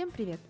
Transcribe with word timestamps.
Всем 0.00 0.10
привет! 0.10 0.40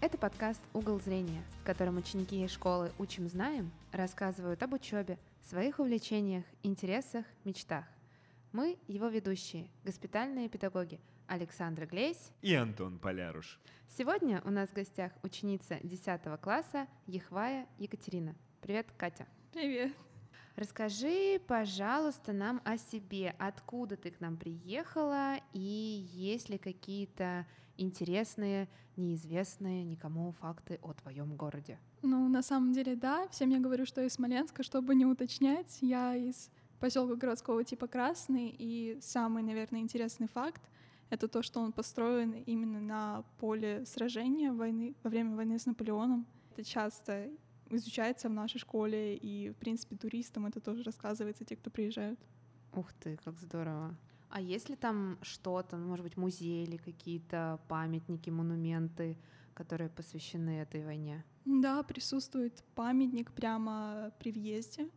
Это 0.00 0.16
подкаст 0.16 0.62
«Угол 0.72 1.00
зрения», 1.00 1.42
в 1.60 1.64
котором 1.64 1.96
ученики 1.96 2.46
школы 2.46 2.92
«Учим, 2.96 3.28
знаем» 3.28 3.72
рассказывают 3.90 4.62
об 4.62 4.74
учебе, 4.74 5.18
своих 5.48 5.80
увлечениях, 5.80 6.44
интересах, 6.62 7.26
мечтах. 7.42 7.84
Мы 8.52 8.78
его 8.86 9.08
ведущие, 9.08 9.68
госпитальные 9.84 10.48
педагоги 10.48 11.00
Александра 11.26 11.86
Глейс 11.86 12.30
и 12.40 12.54
Антон 12.54 13.00
Поляруш. 13.00 13.58
Сегодня 13.88 14.42
у 14.44 14.50
нас 14.50 14.68
в 14.68 14.74
гостях 14.74 15.10
ученица 15.24 15.80
10 15.82 16.40
класса 16.40 16.86
Ехвая 17.08 17.66
Екатерина. 17.78 18.36
Привет, 18.60 18.86
Катя. 18.96 19.26
Привет. 19.52 19.92
Расскажи, 20.60 21.40
пожалуйста, 21.46 22.34
нам 22.34 22.60
о 22.64 22.76
себе. 22.76 23.34
Откуда 23.38 23.96
ты 23.96 24.10
к 24.10 24.20
нам 24.20 24.36
приехала 24.36 25.36
и 25.54 26.06
есть 26.12 26.50
ли 26.50 26.58
какие-то 26.58 27.46
интересные, 27.78 28.68
неизвестные 28.94 29.84
никому 29.84 30.32
факты 30.32 30.78
о 30.82 30.92
твоем 30.92 31.34
городе? 31.34 31.78
Ну, 32.02 32.28
на 32.28 32.42
самом 32.42 32.74
деле, 32.74 32.94
да. 32.94 33.26
Всем 33.28 33.48
я 33.48 33.58
говорю, 33.58 33.86
что 33.86 34.02
из 34.02 34.12
Смоленска, 34.12 34.62
чтобы 34.62 34.94
не 34.94 35.06
уточнять. 35.06 35.78
Я 35.80 36.14
из 36.14 36.50
поселка 36.78 37.14
городского 37.14 37.64
типа 37.64 37.86
Красный, 37.86 38.54
и 38.58 38.98
самый, 39.00 39.42
наверное, 39.42 39.80
интересный 39.80 40.28
факт— 40.28 40.60
это 41.08 41.26
то, 41.26 41.42
что 41.42 41.60
он 41.60 41.72
построен 41.72 42.32
именно 42.32 42.82
на 42.82 43.24
поле 43.38 43.86
сражения 43.86 44.52
войны, 44.52 44.94
во 45.04 45.08
время 45.08 45.36
войны 45.36 45.58
с 45.58 45.64
Наполеоном. 45.64 46.26
Это 46.52 46.64
часто 46.64 47.30
изучается 47.70 48.28
в 48.28 48.32
нашей 48.32 48.58
школе, 48.58 49.16
и, 49.16 49.50
в 49.50 49.56
принципе, 49.56 49.96
туристам 49.96 50.46
это 50.46 50.60
тоже 50.60 50.82
рассказывается, 50.82 51.44
те, 51.44 51.56
кто 51.56 51.70
приезжают. 51.70 52.18
Ух 52.72 52.92
ты, 52.92 53.16
как 53.24 53.38
здорово. 53.38 53.96
А 54.28 54.40
есть 54.40 54.68
ли 54.68 54.76
там 54.76 55.18
что-то, 55.22 55.76
ну, 55.76 55.88
может 55.88 56.04
быть, 56.04 56.16
музей 56.16 56.64
или 56.64 56.76
какие-то 56.76 57.58
памятники, 57.68 58.30
монументы, 58.30 59.16
которые 59.54 59.90
посвящены 59.90 60.60
этой 60.60 60.84
войне? 60.84 61.24
Да, 61.44 61.82
присутствует 61.82 62.64
памятник 62.74 63.32
прямо 63.32 64.12
при 64.20 64.30
въезде 64.30 64.88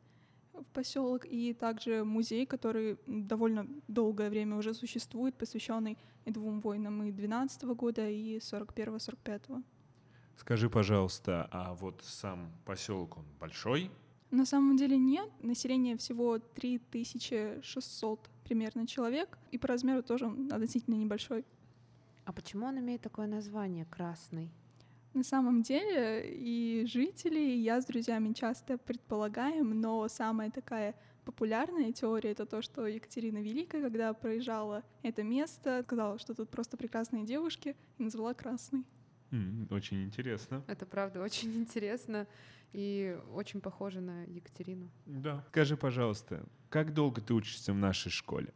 в 0.54 0.66
поселок 0.66 1.26
и 1.26 1.54
также 1.54 2.04
музей, 2.04 2.46
который 2.46 2.98
довольно 3.08 3.68
долгое 3.88 4.30
время 4.30 4.58
уже 4.58 4.74
существует, 4.74 5.36
посвященный 5.36 5.98
и 6.26 6.32
двум 6.32 6.60
войнам 6.62 7.04
и 7.04 7.12
12 7.12 7.64
года, 7.64 8.08
и 8.08 8.38
41-45. 8.38 9.64
Скажи, 10.38 10.70
пожалуйста, 10.70 11.48
а 11.52 11.74
вот 11.74 12.02
сам 12.04 12.52
поселок 12.66 13.18
он 13.18 13.26
большой? 13.40 13.92
На 14.32 14.46
самом 14.46 14.78
деле 14.78 14.98
нет. 14.98 15.30
Население 15.42 15.96
всего 15.96 16.40
3600 16.40 18.30
примерно 18.44 18.88
человек, 18.88 19.38
и 19.52 19.58
по 19.58 19.68
размеру 19.68 20.02
тоже 20.04 20.26
он 20.26 20.52
относительно 20.52 20.96
небольшой. 20.96 21.46
А 22.26 22.34
почему 22.34 22.66
он 22.66 22.80
имеет 22.80 23.02
такое 23.02 23.28
название 23.28 23.86
«Красный»? 23.86 24.50
На 25.14 25.24
самом 25.24 25.62
деле 25.62 26.26
и 26.28 26.86
жители, 26.88 27.40
и 27.40 27.60
я 27.60 27.80
с 27.80 27.86
друзьями 27.86 28.34
часто 28.34 28.80
предполагаем, 28.80 29.80
но 29.80 30.08
самая 30.08 30.50
такая 30.50 30.96
популярная 31.24 31.92
теория— 31.92 32.32
это 32.32 32.48
то, 32.48 32.64
что 32.64 32.88
Екатерина 32.88 33.38
Великая, 33.38 33.84
когда 33.84 34.14
проезжала 34.14 34.84
это 35.04 35.22
место, 35.22 35.84
сказала, 35.84 36.18
что 36.18 36.34
тут 36.34 36.50
просто 36.50 36.78
прекрасные 36.78 37.24
девушки, 37.24 37.76
и 38.00 38.04
назвала 38.04 38.34
«Красный». 38.34 38.84
Очень 39.70 40.04
интересно. 40.04 40.64
Это 40.68 40.86
правда 40.86 41.22
очень 41.22 41.54
интересно 41.62 42.28
и 42.74 43.18
очень 43.34 43.62
похоже 43.62 44.02
на 44.02 44.24
Екатерину. 44.24 44.90
Да. 45.06 45.44
Скажи, 45.50 45.78
пожалуйста, 45.78 46.44
как 46.70 46.94
долго 46.94 47.22
ты 47.22 47.34
учишься 47.34 47.74
в 47.74 47.78
нашей 47.78 48.12
школе? 48.12 48.54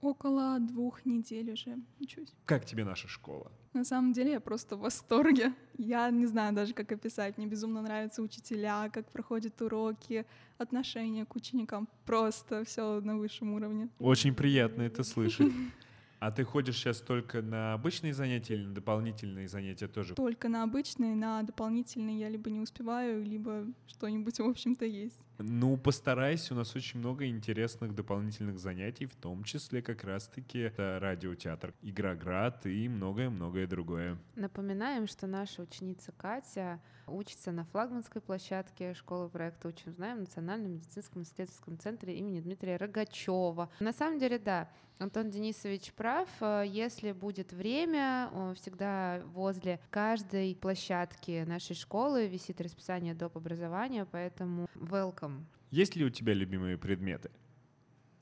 Около 0.00 0.60
двух 0.60 1.04
недель 1.04 1.52
уже 1.52 1.76
учусь. 1.98 2.32
Как 2.44 2.64
тебе 2.64 2.84
наша 2.84 3.08
школа? 3.08 3.50
На 3.72 3.84
самом 3.84 4.12
деле 4.12 4.32
я 4.32 4.40
просто 4.40 4.76
в 4.76 4.80
восторге. 4.80 5.52
Я 5.76 6.08
не 6.10 6.26
знаю 6.26 6.54
даже, 6.54 6.72
как 6.72 6.92
описать. 6.92 7.36
Мне 7.36 7.46
безумно 7.46 7.82
нравятся 7.82 8.22
учителя, 8.22 8.88
как 8.90 9.10
проходят 9.10 9.60
уроки, 9.60 10.24
отношения 10.56 11.24
к 11.24 11.34
ученикам. 11.34 11.88
Просто 12.06 12.64
все 12.64 13.00
на 13.00 13.16
высшем 13.16 13.52
уровне. 13.54 13.88
Очень 13.98 14.34
приятно 14.34 14.82
это 14.82 15.02
слышать. 15.02 15.52
А 16.20 16.32
ты 16.32 16.44
ходишь 16.44 16.76
сейчас 16.76 17.00
только 17.00 17.42
на 17.42 17.74
обычные 17.74 18.12
занятия 18.12 18.54
или 18.54 18.66
на 18.66 18.74
дополнительные 18.74 19.46
занятия 19.48 19.86
тоже? 19.86 20.14
Только 20.14 20.48
на 20.48 20.64
обычные, 20.64 21.14
на 21.14 21.42
дополнительные 21.42 22.18
я 22.18 22.28
либо 22.28 22.50
не 22.50 22.60
успеваю, 22.60 23.22
либо 23.22 23.66
что-нибудь, 23.86 24.38
в 24.40 24.44
общем-то, 24.44 24.84
есть. 24.84 25.20
Ну, 25.38 25.76
постарайся, 25.76 26.52
у 26.52 26.56
нас 26.56 26.74
очень 26.74 26.98
много 26.98 27.26
интересных 27.26 27.94
дополнительных 27.94 28.58
занятий, 28.58 29.06
в 29.06 29.14
том 29.14 29.44
числе 29.44 29.82
как 29.82 30.02
раз-таки 30.02 30.72
радиотеатр, 30.76 31.74
Игроград 31.80 32.66
и 32.66 32.88
многое-многое 32.88 33.68
другое. 33.68 34.18
Напоминаем, 34.34 35.06
что 35.06 35.28
наша 35.28 35.62
ученица 35.62 36.12
Катя 36.12 36.80
учится 37.06 37.52
на 37.52 37.64
флагманской 37.66 38.20
площадке 38.20 38.94
школы 38.94 39.28
проекта 39.28 39.68
«Учим, 39.68 39.92
знаем» 39.92 40.18
в 40.18 40.20
Национальном 40.20 40.72
медицинском 40.72 41.22
исследовательском 41.22 41.78
центре 41.78 42.18
имени 42.18 42.40
Дмитрия 42.40 42.76
Рогачева. 42.76 43.70
На 43.78 43.92
самом 43.92 44.18
деле, 44.18 44.38
да, 44.38 44.68
Антон 44.98 45.30
Денисович 45.30 45.92
прав. 45.92 46.28
Если 46.66 47.12
будет 47.12 47.52
время, 47.52 48.28
всегда 48.56 49.22
возле 49.26 49.78
каждой 49.90 50.56
площадки 50.56 51.44
нашей 51.46 51.76
школы 51.76 52.26
висит 52.26 52.60
расписание 52.60 53.14
доп. 53.14 53.36
образования, 53.36 54.04
поэтому 54.10 54.68
welcome 54.74 55.27
welcome. 55.28 55.44
Есть 55.70 55.96
ли 55.96 56.04
у 56.04 56.10
тебя 56.10 56.34
любимые 56.34 56.78
предметы? 56.78 57.30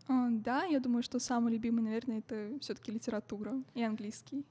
А, 0.09 0.29
да, 0.31 0.65
я 0.65 0.81
думаю, 0.81 1.03
что 1.03 1.19
самый 1.19 1.53
любимый, 1.53 1.83
наверное, 1.83 2.19
это 2.19 2.59
все-таки 2.61 2.93
литература 2.93 3.63
и 3.75 3.83
английский. 3.83 4.45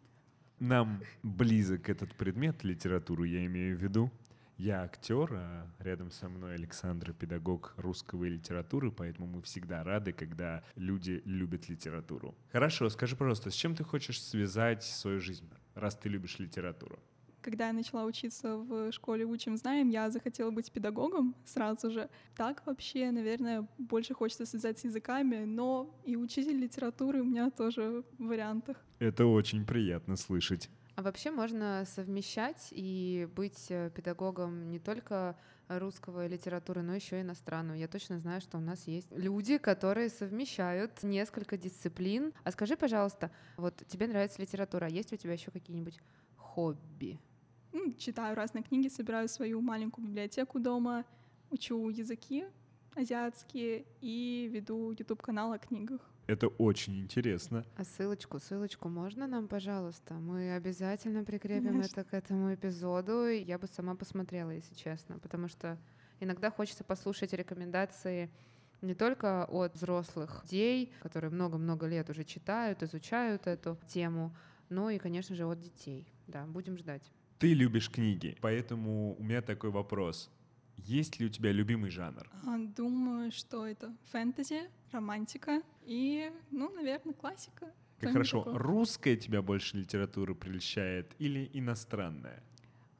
Нам 0.59 1.01
близок 1.23 1.89
этот 1.89 2.15
предмет, 2.15 2.63
литературу 2.63 3.23
я 3.25 3.45
имею 3.45 3.77
в 3.77 3.81
виду. 3.81 4.11
Я 4.57 4.83
актер, 4.83 5.29
а 5.33 5.67
рядом 5.79 6.11
со 6.11 6.29
мной 6.29 6.55
Александр, 6.55 7.11
педагог 7.11 7.73
русского 7.75 8.23
и 8.23 8.29
литературы, 8.29 8.89
поэтому 8.89 9.27
мы 9.27 9.41
всегда 9.41 9.83
рады, 9.83 10.13
когда 10.13 10.63
люди 10.75 11.21
любят 11.25 11.67
литературу. 11.67 12.33
Хорошо, 12.53 12.89
скажи, 12.89 13.17
пожалуйста, 13.17 13.49
с 13.49 13.53
чем 13.53 13.75
ты 13.75 13.83
хочешь 13.83 14.21
связать 14.21 14.83
свою 14.83 15.19
жизнь, 15.19 15.49
раз 15.73 15.97
ты 15.97 16.07
любишь 16.07 16.39
литературу? 16.39 16.99
Когда 17.45 17.67
я 17.67 17.73
начала 17.73 18.05
учиться 18.05 18.57
в 18.57 18.91
школе 18.91 19.23
«Учим, 19.23 19.55
знаем», 19.55 19.89
я 19.89 20.09
захотела 20.09 20.49
быть 20.49 20.71
педагогом 20.71 21.35
сразу 21.45 21.91
же. 21.91 22.09
Так 22.35 22.65
вообще, 22.65 23.11
наверное, 23.11 23.67
больше 23.77 24.15
хочется 24.15 24.47
связать 24.47 24.79
с 24.79 24.83
языками, 24.83 25.45
но 25.45 25.95
и 26.05 26.15
учитель 26.15 26.57
литературы 26.57 27.21
у 27.21 27.23
меня 27.23 27.51
тоже 27.51 28.03
в 28.17 28.25
вариантах. 28.25 28.83
Это 28.97 29.27
очень 29.27 29.63
приятно 29.63 30.15
слышать. 30.15 30.71
А 30.95 31.03
вообще 31.03 31.29
можно 31.29 31.83
совмещать 31.85 32.69
и 32.71 33.27
быть 33.35 33.67
э, 33.69 33.91
педагогом 33.93 34.71
не 34.71 34.79
только 34.79 35.37
русского 35.67 36.25
литературы, 36.25 36.81
но 36.81 36.95
еще 36.95 37.19
и 37.19 37.21
иностранную. 37.21 37.77
Я 37.77 37.87
точно 37.87 38.17
знаю, 38.17 38.41
что 38.41 38.57
у 38.57 38.61
нас 38.61 38.87
есть 38.87 39.11
люди, 39.11 39.59
которые 39.59 40.09
совмещают 40.09 41.03
несколько 41.03 41.57
дисциплин. 41.57 42.33
А 42.43 42.49
скажи, 42.49 42.75
пожалуйста, 42.75 43.29
вот 43.57 43.83
тебе 43.85 44.07
нравится 44.07 44.41
литература, 44.41 44.85
а 44.85 44.89
есть 44.89 45.13
у 45.13 45.15
тебя 45.15 45.33
еще 45.33 45.51
какие-нибудь 45.51 45.99
хобби? 46.37 47.19
Ну, 47.75 47.93
читаю 47.97 48.35
разные 48.35 48.63
книги, 48.63 48.87
собираю 48.87 49.27
свою 49.27 49.59
маленькую 49.59 50.07
библиотеку 50.07 50.59
дома, 50.59 51.03
учу 51.49 51.89
языки 51.89 52.45
азиатские 52.95 53.85
и 53.99 54.49
веду 54.49 54.91
YouTube-канал 54.91 55.51
о 55.51 55.59
книгах. 55.59 55.99
Это 56.27 56.47
очень 56.47 57.01
интересно. 57.01 57.65
А 57.75 57.83
ссылочку, 57.83 58.39
ссылочку 58.39 58.87
можно 58.87 59.27
нам, 59.27 59.49
пожалуйста? 59.49 60.13
Мы 60.13 60.53
обязательно 60.55 61.25
прикрепим 61.25 61.73
Конечно. 61.73 61.99
это 61.99 62.09
к 62.09 62.13
этому 62.13 62.53
эпизоду. 62.53 63.27
Я 63.27 63.59
бы 63.59 63.67
сама 63.67 63.95
посмотрела, 63.95 64.51
если 64.51 64.73
честно, 64.73 65.19
потому 65.19 65.49
что 65.49 65.77
иногда 66.21 66.49
хочется 66.49 66.85
послушать 66.85 67.33
рекомендации 67.33 68.31
не 68.81 68.95
только 68.95 69.43
от 69.43 69.75
взрослых 69.75 70.43
людей, 70.43 70.93
которые 71.01 71.29
много-много 71.31 71.87
лет 71.87 72.09
уже 72.09 72.23
читают, 72.23 72.81
изучают 72.81 73.47
эту 73.47 73.77
тему, 73.85 74.33
но 74.69 74.89
и, 74.89 74.97
конечно 74.97 75.35
же, 75.35 75.45
от 75.45 75.59
детей. 75.59 76.07
Да, 76.27 76.45
будем 76.45 76.77
ждать. 76.77 77.11
Ты 77.39 77.53
любишь 77.53 77.89
книги, 77.89 78.37
поэтому 78.41 79.15
у 79.19 79.23
меня 79.23 79.41
такой 79.41 79.69
вопрос. 79.69 80.31
Есть 80.77 81.19
ли 81.19 81.25
у 81.25 81.29
тебя 81.29 81.51
любимый 81.51 81.89
жанр? 81.89 82.29
А, 82.45 82.57
думаю, 82.57 83.31
что 83.31 83.65
это 83.65 83.95
фэнтези, 84.11 84.69
романтика 84.91 85.61
и, 85.83 86.31
ну, 86.51 86.69
наверное, 86.73 87.13
классика. 87.13 87.73
Как 87.99 88.11
хорошо. 88.11 88.43
Такое. 88.43 88.59
Русская 88.59 89.15
тебя 89.15 89.41
больше 89.41 89.77
литература 89.77 90.33
прельщает 90.33 91.13
или 91.19 91.49
иностранная? 91.53 92.43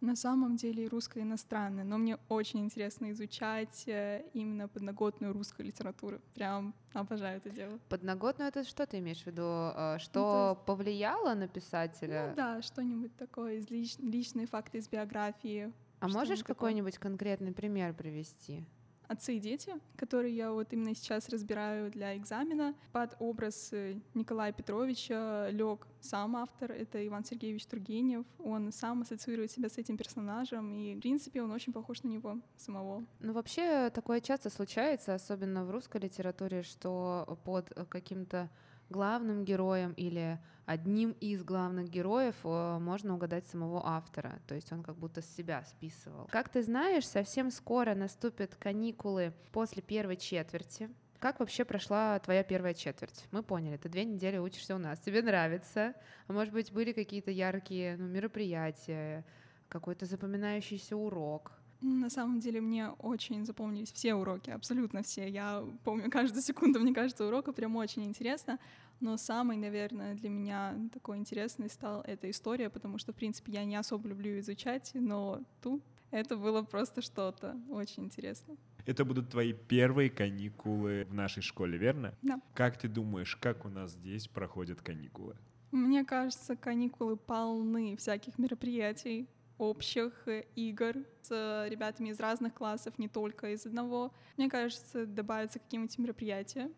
На 0.06 0.16
самом 0.16 0.56
деле 0.56 0.88
русская 0.88 1.24
иностранная, 1.24 1.84
но 1.84 1.98
мне 1.98 2.20
очень 2.30 2.60
интересно 2.60 3.10
изучать 3.12 3.88
э, 3.88 4.24
именно 4.34 4.68
подноготную 4.68 5.34
русскую 5.34 5.66
литературу. 5.66 6.22
Прям 6.36 6.76
обожаю 6.94 7.38
это 7.38 7.50
дело. 7.50 7.80
Подноготную 7.90 8.48
это 8.50 8.64
что 8.64 8.86
ты 8.86 9.00
имеешь 9.00 9.24
в 9.24 9.26
виду? 9.26 9.42
Э, 9.42 9.98
что 9.98 10.20
ну, 10.20 10.50
есть... 10.52 10.66
повлияло 10.68 11.34
на 11.34 11.48
писателя? 11.48 12.28
Ну 12.30 12.36
да, 12.36 12.62
что-нибудь 12.62 13.16
такое, 13.18 13.56
из 13.56 13.72
лич... 13.72 13.98
личные 13.98 14.46
факты 14.46 14.78
из 14.78 14.88
биографии. 14.88 15.74
А 16.02 16.08
можешь 16.08 16.44
какой-нибудь 16.44 17.00
конкретный 17.00 17.52
пример 17.52 17.96
привести? 17.96 18.64
Отцы 19.08 19.38
и 19.38 19.40
дети, 19.40 19.74
которые 19.96 20.36
я 20.36 20.52
вот 20.52 20.74
именно 20.74 20.96
сейчас 20.96 21.30
разбираю 21.30 21.92
для 21.92 22.16
экзамена. 22.18 22.76
Под 22.92 23.16
образ 23.20 23.70
э, 23.72 24.00
Николая 24.14 24.52
Петровича 24.52 25.50
лег 25.50 25.88
сам 26.02 26.36
автор, 26.36 26.72
это 26.72 27.06
Иван 27.06 27.26
Сергеевич 27.26 27.66
Тургенев. 27.66 28.26
Он 28.40 28.72
сам 28.72 29.02
ассоциирует 29.02 29.52
себя 29.52 29.70
с 29.70 29.78
этим 29.78 29.98
персонажем, 29.98 30.72
и, 30.74 30.96
в 30.96 31.00
принципе, 31.00 31.42
он 31.42 31.52
очень 31.52 31.74
похож 31.74 32.04
на 32.04 32.10
него 32.10 32.40
самого. 32.58 33.04
Ну, 33.20 33.34
вообще, 33.34 33.90
такое 33.90 34.22
часто 34.22 34.50
случается, 34.50 35.16
особенно 35.16 35.66
в 35.66 35.72
русской 35.72 36.02
литературе, 36.02 36.64
что 36.64 37.40
под 37.44 37.74
каким-то 37.90 38.50
главным 38.90 39.46
героем 39.46 39.94
или 39.94 40.40
одним 40.66 41.12
из 41.20 41.44
главных 41.44 41.90
героев 41.90 42.36
э, 42.44 42.78
можно 42.80 43.14
угадать 43.14 43.48
самого 43.48 43.82
автора, 43.86 44.40
то 44.48 44.56
есть 44.56 44.72
он 44.72 44.84
как 44.84 44.96
будто 44.98 45.22
с 45.22 45.36
себя 45.36 45.64
списывал. 45.66 46.28
Как 46.32 46.50
ты 46.50 46.64
знаешь, 46.64 47.08
совсем 47.08 47.52
скоро 47.52 47.96
наступят 47.96 48.56
каникулы 48.56 49.34
после 49.52 49.82
первой 49.82 50.18
четверти. 50.18 50.90
Как 51.20 51.40
вообще 51.40 51.66
прошла 51.66 52.20
твоя 52.20 52.44
первая 52.44 52.74
четверть? 52.74 53.26
Мы 53.32 53.42
поняли, 53.42 53.78
ты 53.78 53.90
две 53.90 54.06
недели 54.06 54.38
учишься 54.38 54.76
у 54.76 54.78
нас, 54.78 55.00
тебе 55.00 55.22
нравится. 55.22 55.94
А 56.28 56.34
может 56.34 56.54
быть, 56.54 56.72
были 56.72 56.92
какие-то 56.92 57.32
яркие 57.32 57.98
ну, 57.98 58.08
мероприятия, 58.08 59.26
какой-то 59.70 60.06
запоминающийся 60.06 60.96
урок? 60.96 61.52
На 61.86 62.10
самом 62.10 62.40
деле 62.40 62.62
мне 62.62 62.90
очень 62.90 63.46
запомнились 63.46 63.92
все 63.92 64.16
уроки, 64.16 64.50
абсолютно 64.50 65.04
все. 65.04 65.30
Я 65.30 65.64
помню 65.84 66.10
каждую 66.10 66.42
секунду, 66.42 66.80
мне 66.80 66.96
кажется, 66.96 67.28
урока 67.28 67.54
прям 67.54 67.76
очень 67.76 68.04
интересно. 68.06 68.58
Но 69.02 69.18
самый, 69.18 69.56
наверное, 69.56 70.16
для 70.16 70.30
меня 70.30 70.76
такой 70.92 71.18
интересный 71.18 71.70
стал 71.70 72.02
эта 72.02 72.32
история, 72.32 72.72
потому 72.72 72.98
что, 72.98 73.14
в 73.14 73.16
принципе, 73.16 73.52
я 73.52 73.66
не 73.66 73.76
особо 73.76 74.08
люблю 74.08 74.40
изучать, 74.40 74.92
но 74.96 75.42
тут 75.62 75.84
это 76.10 76.38
было 76.38 76.64
просто 76.64 77.04
что-то 77.04 77.56
очень 77.70 78.06
интересно. 78.06 78.58
Это 78.88 79.06
будут 79.06 79.30
твои 79.30 79.54
первые 79.54 80.10
каникулы 80.10 81.06
в 81.08 81.14
нашей 81.14 81.44
школе, 81.44 81.78
верно? 81.78 82.16
Да. 82.24 82.42
Как 82.56 82.80
ты 82.80 82.88
думаешь, 82.88 83.36
как 83.36 83.64
у 83.66 83.70
нас 83.70 83.92
здесь 83.92 84.28
проходят 84.28 84.82
каникулы? 84.82 85.36
Мне 85.72 86.04
кажется, 86.04 86.56
каникулы 86.56 87.16
полны 87.16 87.96
всяких 87.98 88.40
мероприятий 88.40 89.28
общих 89.58 90.28
э, 90.28 90.46
игр 90.56 90.96
с 91.22 91.68
ребятами 91.70 92.10
из 92.10 92.20
разных 92.20 92.54
классов, 92.54 92.98
не 92.98 93.08
только 93.08 93.54
из 93.54 93.66
одного. 93.66 94.14
Мне 94.38 94.50
кажется, 94.50 95.06
добавятся 95.06 95.60
какие-нибудь 95.60 95.98
мероприятия, 95.98 96.72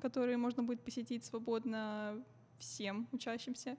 которые 0.00 0.36
можно 0.36 0.62
будет 0.62 0.82
посетить 0.82 1.24
свободно 1.24 2.24
всем 2.58 3.08
учащимся. 3.12 3.76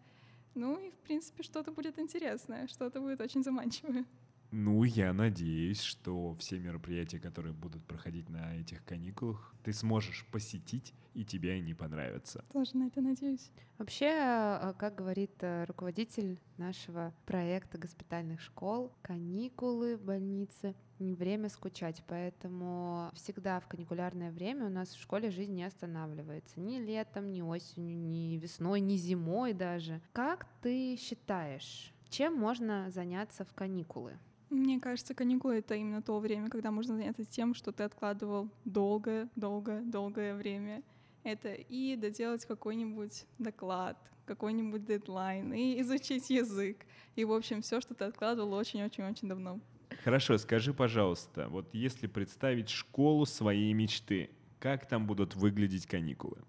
Ну 0.53 0.80
и, 0.80 0.92
в 0.92 0.98
принципе, 0.98 1.44
что-то 1.44 1.71
будет 1.71 1.98
интересное, 1.98 2.68
что-то 2.68 3.00
будет 3.00 3.21
очень 3.21 3.44
заманчивое. 3.44 4.06
Ну, 4.53 4.83
я 4.83 5.13
надеюсь, 5.13 5.81
что 5.81 6.36
все 6.36 6.59
мероприятия, 6.59 7.19
которые 7.19 7.53
будут 7.53 7.86
проходить 7.86 8.27
на 8.30 8.53
этих 8.57 8.83
каникулах, 8.83 9.56
ты 9.63 9.71
сможешь 9.71 10.25
посетить, 10.30 10.94
и 11.13 11.24
тебе 11.24 11.53
они 11.53 11.74
понравятся. 11.74 12.44
Тоже 12.51 12.75
на 12.75 12.88
это 12.88 13.00
надеюсь. 13.00 13.50
Вообще, 13.77 14.09
а, 14.09 14.74
как 14.77 14.95
говорит 14.95 15.31
э, 15.39 15.63
руководитель 15.63 16.38
нашего 16.57 17.13
проекта 17.25 17.77
госпитальных 17.77 18.42
школ, 18.42 18.92
каникулы 19.01 19.95
в 19.95 20.03
больнице 20.03 20.75
не 21.00 21.15
время 21.15 21.47
скучать, 21.47 22.04
поэтому 22.06 23.09
всегда 23.13 23.62
в 23.62 23.68
каникулярное 23.68 24.31
время 24.31 24.65
у 24.65 24.69
нас 24.69 24.89
в 24.89 25.01
школе 25.01 25.31
жизнь 25.31 25.54
не 25.54 25.63
останавливается. 25.63 26.59
Ни 26.59 26.77
летом, 26.77 27.31
ни 27.31 27.42
осенью, 27.42 27.97
ни 27.97 28.38
весной, 28.38 28.81
ни 28.81 28.97
зимой 28.97 29.54
даже. 29.54 30.01
Как 30.12 30.45
ты 30.62 30.97
считаешь, 30.97 31.94
чем 32.09 32.36
можно 32.36 32.92
заняться 32.92 33.45
в 33.45 33.54
каникулы? 33.54 34.19
Мне 34.51 34.81
кажется, 34.81 35.13
каникулы— 35.13 35.56
это 35.59 35.75
именно 35.75 36.01
то 36.01 36.19
время, 36.19 36.50
когда 36.50 36.71
можно 36.71 36.98
заняться 36.98 37.24
тем, 37.24 37.56
что 37.56 37.71
ты 37.71 37.83
откладывал 37.83 38.50
долгое-долгое-долгое 38.65 40.36
время. 40.36 40.83
Это 41.24 41.53
и 41.53 41.95
доделать 41.95 42.45
какой-нибудь 42.45 43.25
доклад, 43.39 43.98
какой-нибудь 44.25 44.83
дедлайн, 44.83 45.53
и 45.53 45.80
изучить 45.80 46.30
язык. 46.30 46.86
И, 47.15 47.24
в 47.24 47.31
общем, 47.31 47.62
все, 47.62 47.80
что 47.80 47.94
ты 47.94 48.03
откладывал 48.03 48.51
очень-очень-очень 48.53 49.30
давно. 49.30 49.62
Хорошо, 50.03 50.38
скажи, 50.38 50.74
пожалуйста, 50.74 51.47
вот 51.47 51.74
если 51.74 52.07
представить 52.07 52.69
школу 52.69 53.25
своей 53.25 53.71
мечты, 53.71 54.31
как 54.59 54.86
там 54.86 55.07
будут 55.07 55.33
выглядеть 55.33 55.86
каникулы? 55.86 56.39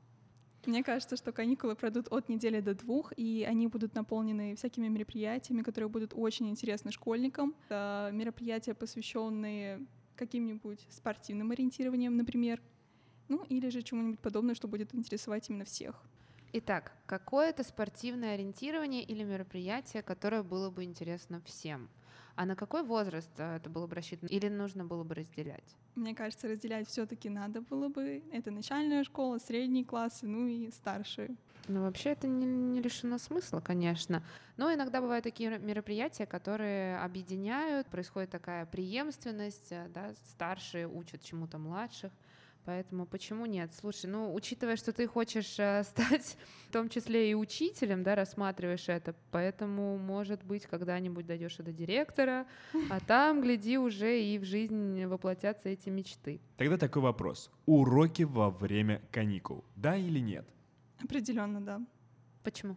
Мне 0.67 0.85
кажется, 0.85 1.17
что 1.17 1.33
каникулы 1.33 1.75
пройдут 1.75 2.07
от 2.13 2.29
недели 2.29 2.61
до 2.61 2.75
двух, 2.75 3.13
и 3.17 3.45
они 3.49 3.67
будут 3.67 3.95
наполнены 3.95 4.55
всякими 4.55 4.89
мероприятиями, 4.89 5.63
которые 5.63 5.89
будут 5.89 6.13
очень 6.15 6.49
интересны 6.49 6.93
школьникам. 6.93 7.55
Это 7.67 8.11
мероприятия, 8.13 8.75
посвященные 8.75 9.85
каким-нибудь 10.15 10.87
спортивным 10.91 11.51
ориентированием, 11.51 12.17
например, 12.17 12.63
ну 13.29 13.45
или 13.49 13.71
же 13.71 13.83
чему-нибудь 13.83 14.21
подобное, 14.21 14.55
что 14.55 14.69
будет 14.69 14.95
интересовать 14.95 15.51
именно 15.51 15.65
всех. 15.65 16.01
Итак, 16.53 16.93
какое-то 17.07 17.65
спортивное 17.65 18.35
ориентирование 18.35 19.03
или 19.03 19.25
мероприятие, 19.25 20.03
которое 20.03 20.43
было 20.43 20.71
бы 20.71 20.85
интересно 20.85 21.41
всем— 21.45 21.89
а 22.35 22.47
на 22.47 22.57
какой 22.57 22.83
возраст 22.83 23.31
э, 23.39 23.57
это 23.57 23.69
было 23.71 23.87
бы 23.87 23.95
рассчитано? 23.95 24.29
Или 24.29 24.49
нужно 24.49 24.85
было 24.85 25.05
бы 25.05 25.15
разделять? 25.15 25.77
Мне 25.95 26.15
кажется, 26.15 26.49
разделять 26.49 26.89
все-таки 26.89 27.29
надо 27.29 27.61
было 27.61 27.89
бы. 27.89 28.23
Это 28.33 28.51
начальная 28.51 29.05
школа, 29.05 29.39
средние 29.39 29.85
классы, 29.85 30.27
ну 30.27 30.47
и 30.47 30.71
старшие. 30.71 31.37
Ну, 31.69 31.83
вообще 31.83 32.11
это 32.11 32.27
не, 32.27 32.45
не 32.45 32.81
лишено 32.81 33.19
смысла, 33.19 33.61
конечно. 33.61 34.23
Но 34.57 34.73
иногда 34.73 35.01
бывают 35.01 35.25
такие 35.25 35.59
мероприятия, 35.59 36.27
которые 36.27 36.99
объединяют, 36.99 37.87
происходит 37.87 38.31
такая 38.31 38.67
преемственность, 38.67 39.71
э, 39.71 39.89
да, 39.93 40.15
старшие 40.31 40.89
учат 40.89 41.23
чему-то 41.23 41.59
младших. 41.59 42.13
Поэтому 42.65 43.07
почему 43.07 43.47
нет? 43.47 43.73
Слушай, 43.75 44.07
ну, 44.07 44.33
учитывая, 44.33 44.77
что 44.77 44.93
ты 44.93 45.09
хочешь 45.09 45.59
э, 45.59 45.83
стать 45.85 46.37
в 46.69 46.73
том 46.73 46.89
числе 46.89 47.31
и 47.31 47.35
учителем, 47.35 48.03
да, 48.05 48.15
рассматриваешь 48.15 48.89
это, 48.89 49.15
поэтому, 49.33 49.99
может 49.99 50.45
быть, 50.45 50.67
когда-нибудь 50.67 51.27
дойдешь 51.27 51.59
и 51.59 51.63
до 51.63 51.73
директора, 51.73 52.47
а 52.89 53.01
там, 53.01 53.43
гляди, 53.43 53.79
уже 53.79 54.23
и 54.23 54.39
в 54.39 54.45
жизнь 54.45 55.05
воплотятся 55.07 55.71
эти 55.71 55.89
мечты. 55.89 56.41
Тогда 56.57 56.79
такой 56.79 57.03
вопрос. 57.03 57.51
Уроки 57.67 58.23
во 58.23 58.51
время 58.51 59.03
каникул, 59.11 59.65
да 59.75 59.97
или 59.97 60.21
нет? 60.21 60.47
Определенно, 61.03 61.61
да. 61.61 61.81
Почему? 62.45 62.77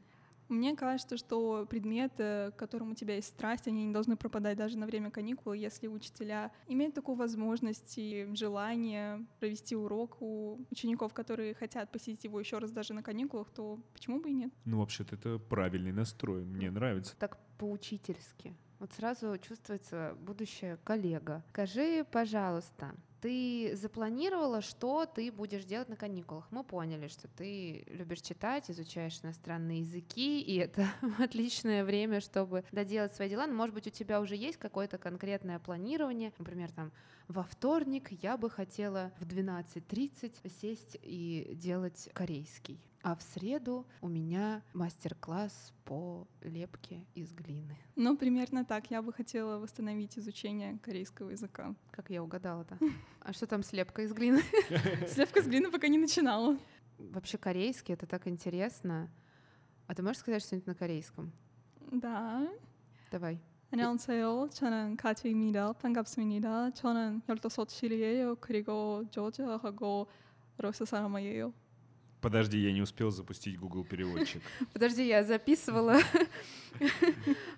Мне 0.49 0.75
кажется, 0.75 1.17
что 1.17 1.65
предметы, 1.69 2.51
к 2.51 2.53
которым 2.55 2.91
у 2.91 2.95
тебя 2.95 3.15
есть 3.15 3.29
страсть, 3.29 3.67
они 3.67 3.85
не 3.85 3.93
должны 3.93 4.15
пропадать 4.15 4.57
даже 4.57 4.77
на 4.77 4.85
время 4.85 5.11
каникул, 5.11 5.53
если 5.53 5.87
учителя 5.87 6.51
имеют 6.67 6.93
такую 6.93 7.15
возможность 7.15 7.97
и 7.97 8.27
желание 8.33 9.25
провести 9.39 9.75
урок 9.75 10.21
у 10.21 10.65
учеников, 10.71 11.13
которые 11.13 11.53
хотят 11.55 11.91
посетить 11.91 12.23
его 12.23 12.39
еще 12.39 12.59
раз 12.59 12.71
даже 12.71 12.93
на 12.93 13.03
каникулах, 13.03 13.49
то 13.49 13.79
почему 13.93 14.19
бы 14.19 14.29
и 14.29 14.33
нет? 14.33 14.51
Ну, 14.65 14.79
вообще-то 14.79 15.15
это 15.15 15.39
правильный 15.39 15.91
настрой, 15.91 16.43
мне 16.45 16.69
нравится. 16.71 17.15
Так 17.17 17.37
по-учительски. 17.57 18.55
Вот 18.79 18.91
сразу 18.93 19.37
чувствуется 19.37 20.15
будущая 20.19 20.77
коллега. 20.83 21.43
Скажи, 21.49 22.05
пожалуйста, 22.11 22.93
ты 23.21 23.75
запланировала, 23.75 24.61
что 24.61 25.05
ты 25.05 25.31
будешь 25.31 25.65
делать 25.65 25.89
на 25.89 25.95
каникулах? 25.95 26.47
Мы 26.51 26.63
поняли, 26.63 27.07
что 27.07 27.27
ты 27.27 27.83
любишь 27.87 28.21
читать, 28.21 28.69
изучаешь 28.69 29.19
иностранные 29.23 29.79
языки, 29.79 30.41
и 30.41 30.55
это 30.57 30.87
отличное 31.19 31.83
время, 31.83 32.21
чтобы 32.21 32.63
доделать 32.71 33.13
свои 33.13 33.29
дела. 33.29 33.47
Но, 33.47 33.53
может 33.53 33.73
быть, 33.73 33.87
у 33.87 33.91
тебя 33.91 34.21
уже 34.21 34.35
есть 34.35 34.57
какое-то 34.57 34.97
конкретное 34.97 35.59
планирование, 35.59 36.33
например, 36.37 36.71
там 36.71 36.91
во 37.27 37.43
вторник 37.43 38.11
я 38.21 38.37
бы 38.37 38.49
хотела 38.49 39.11
в 39.19 39.25
12.30 39.25 40.49
сесть 40.61 40.97
и 41.01 41.53
делать 41.55 42.09
корейский. 42.13 42.79
А 43.01 43.15
в 43.15 43.21
среду 43.21 43.85
у 44.01 44.07
меня 44.07 44.63
мастер-класс 44.73 45.73
по 45.83 46.27
лепке 46.41 47.05
из 47.13 47.31
глины. 47.33 47.77
Ну, 47.95 48.17
примерно 48.17 48.65
так. 48.65 48.89
Я 48.89 49.03
бы 49.03 49.13
хотела 49.13 49.59
восстановить 49.59 50.17
изучение 50.17 50.79
корейского 50.81 51.29
языка. 51.29 51.75
Как 51.91 52.09
я 52.09 52.23
угадала-то? 52.23 52.79
А 53.24 53.32
что 53.32 53.46
там 53.46 53.62
слепка 53.62 54.02
из 54.02 54.12
глины? 54.12 54.42
Слепка 55.08 55.40
из 55.40 55.46
глины 55.46 55.70
пока 55.70 55.88
не 55.88 55.98
начинала. 55.98 56.58
Вообще 56.98 57.38
корейский — 57.38 57.94
это 57.94 58.06
так 58.06 58.26
интересно. 58.26 59.10
А 59.86 59.94
ты 59.94 60.02
можешь 60.02 60.18
сказать 60.18 60.42
что-нибудь 60.42 60.66
на 60.66 60.74
корейском? 60.74 61.32
Да. 61.90 62.48
Давай. 63.10 63.40
안녕하세요. 63.72 64.50
저는 64.52 64.96
가지입니다. 64.96 65.72
반갑습니다. 65.74 66.72
저는 66.72 67.22
15살이에요. 67.26 68.38
그리고 68.40 69.04
조지하고 69.10 70.08
러시아 70.58 70.84
사람이에요. 70.86 71.52
Подожди, 72.25 72.57
я 72.57 72.71
не 72.71 72.81
успел 72.81 73.11
запустить 73.11 73.59
Google 73.59 73.83
переводчик. 73.83 74.41
Подожди, 74.73 75.07
я 75.07 75.23
записывала. 75.23 75.99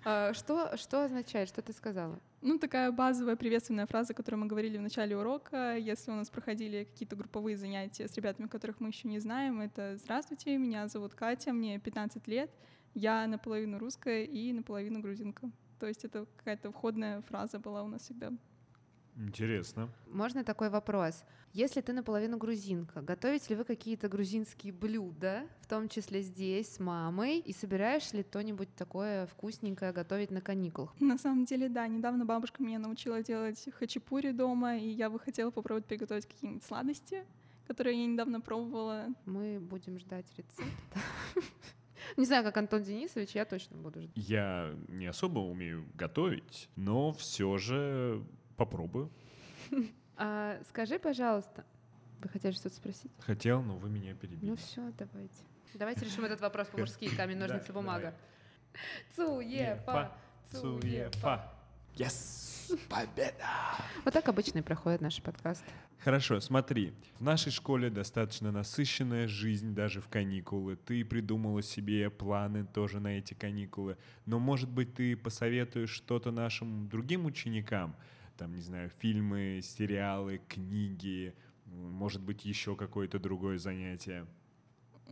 А, 0.04 0.32
что, 0.32 0.76
что 0.76 1.04
означает, 1.04 1.48
что 1.48 1.60
ты 1.60 1.72
сказала? 1.72 2.20
Ну, 2.40 2.58
такая 2.58 2.92
базовая 2.92 3.34
приветственная 3.34 3.86
фраза, 3.86 4.14
которую 4.14 4.42
мы 4.42 4.46
говорили 4.46 4.78
в 4.78 4.82
начале 4.82 5.16
урока. 5.16 5.76
Если 5.76 6.12
у 6.12 6.14
нас 6.14 6.28
проходили 6.30 6.84
какие-то 6.84 7.16
групповые 7.16 7.56
занятия 7.56 8.06
с 8.06 8.14
ребятами, 8.14 8.46
которых 8.46 8.78
мы 8.78 8.88
еще 8.90 9.08
не 9.08 9.18
знаем, 9.18 9.60
это 9.60 9.96
«Здравствуйте, 9.96 10.56
меня 10.56 10.86
зовут 10.86 11.14
Катя, 11.14 11.52
мне 11.52 11.80
15 11.80 12.28
лет, 12.28 12.50
я 12.94 13.26
наполовину 13.26 13.78
русская 13.78 14.24
и 14.24 14.52
наполовину 14.52 15.00
грузинка». 15.00 15.50
То 15.80 15.86
есть 15.86 16.04
это 16.04 16.26
какая-то 16.36 16.70
входная 16.70 17.22
фраза 17.22 17.58
была 17.58 17.82
у 17.82 17.88
нас 17.88 18.02
всегда. 18.02 18.32
Интересно. 19.18 19.90
Можно 20.06 20.44
такой 20.44 20.70
вопрос? 20.70 21.24
Если 21.52 21.80
ты 21.80 21.92
наполовину 21.92 22.38
грузинка, 22.38 23.00
готовите 23.00 23.46
ли 23.50 23.56
вы 23.56 23.64
какие-то 23.64 24.08
грузинские 24.08 24.72
блюда, 24.72 25.42
в 25.60 25.66
том 25.66 25.88
числе 25.88 26.22
здесь, 26.22 26.74
с 26.74 26.78
мамой, 26.78 27.38
и 27.40 27.52
собираешь 27.52 28.12
ли 28.12 28.22
кто-нибудь 28.22 28.72
такое 28.76 29.26
вкусненькое 29.26 29.92
готовить 29.92 30.30
на 30.30 30.40
каникулах? 30.40 30.94
На 31.00 31.18
самом 31.18 31.46
деле, 31.46 31.68
да, 31.68 31.88
недавно 31.88 32.24
бабушка 32.24 32.62
меня 32.62 32.78
научила 32.78 33.22
делать 33.22 33.68
хачапури 33.78 34.30
дома, 34.30 34.76
и 34.76 34.88
я 34.88 35.10
бы 35.10 35.18
хотела 35.18 35.50
попробовать 35.50 35.86
приготовить 35.86 36.26
какие-нибудь 36.26 36.64
сладости, 36.64 37.24
которые 37.66 38.00
я 38.00 38.06
недавно 38.06 38.40
пробовала. 38.40 39.06
Мы 39.24 39.58
будем 39.58 39.98
ждать 39.98 40.26
рецепта. 40.36 41.00
Не 42.16 42.24
знаю, 42.24 42.44
как 42.44 42.56
Антон 42.56 42.84
Денисович, 42.84 43.34
я 43.34 43.44
точно 43.44 43.76
буду 43.76 44.00
ждать. 44.00 44.16
Я 44.16 44.74
не 44.88 45.06
особо 45.06 45.40
умею 45.40 45.84
готовить, 45.94 46.68
но 46.76 47.12
все 47.12 47.58
же 47.58 48.24
попробую. 48.58 49.10
А, 50.20 50.60
скажи, 50.68 50.98
пожалуйста, 50.98 51.64
вы 52.20 52.28
хотели 52.28 52.50
что-то 52.50 52.74
спросить? 52.74 53.12
Хотел, 53.20 53.62
но 53.62 53.76
вы 53.76 53.88
меня 53.88 54.14
перебили. 54.14 54.50
Ну 54.50 54.56
все, 54.56 54.92
давайте. 54.98 55.44
Давайте 55.74 56.04
решим 56.06 56.24
этот 56.24 56.40
вопрос 56.40 56.66
по-мужски. 56.66 57.08
Камень, 57.14 57.36
ножницы, 57.36 57.72
бумага. 57.72 58.12
Цуефа, 59.14 60.10
цуефа. 60.50 61.52
Yes! 61.94 62.76
Победа! 62.88 63.46
Вот 64.04 64.12
так 64.12 64.28
обычно 64.28 64.58
и 64.58 64.62
проходит 64.62 65.00
наш 65.00 65.22
подкаст. 65.22 65.64
Хорошо, 65.98 66.40
смотри. 66.40 66.94
В 67.18 67.22
нашей 67.22 67.50
школе 67.50 67.90
достаточно 67.90 68.52
насыщенная 68.52 69.26
жизнь 69.26 69.74
даже 69.74 70.00
в 70.00 70.08
каникулы. 70.08 70.76
Ты 70.76 71.04
придумала 71.04 71.62
себе 71.62 72.10
планы 72.10 72.66
тоже 72.66 73.00
на 73.00 73.18
эти 73.18 73.34
каникулы. 73.34 73.96
Но, 74.26 74.38
может 74.38 74.68
быть, 74.68 74.94
ты 74.94 75.16
посоветуешь 75.16 75.90
что-то 75.90 76.30
нашим 76.30 76.88
другим 76.88 77.24
ученикам? 77.24 77.96
Там, 78.38 78.54
не 78.54 78.62
знаю, 78.62 78.88
фильмы, 78.88 79.60
сериалы, 79.64 80.40
книги, 80.48 81.34
может 81.66 82.22
быть, 82.22 82.44
еще 82.44 82.76
какое-то 82.76 83.18
другое 83.18 83.58
занятие. 83.58 84.26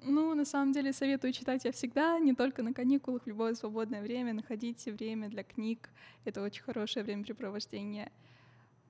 Ну, 0.04 0.32
на 0.34 0.44
самом 0.44 0.72
деле, 0.72 0.92
советую 0.92 1.32
читать 1.32 1.64
я 1.64 1.72
всегда, 1.72 2.20
не 2.20 2.34
только 2.34 2.62
на 2.62 2.72
каникулах, 2.72 3.24
в 3.24 3.26
любое 3.26 3.54
свободное 3.54 4.00
время. 4.00 4.32
Находите 4.32 4.92
время 4.92 5.28
для 5.28 5.42
книг. 5.42 5.90
Это 6.24 6.40
очень 6.40 6.62
хорошее 6.62 7.04
времяпрепровождение. 7.04 8.12